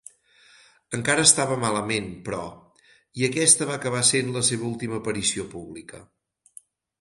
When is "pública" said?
5.53-6.03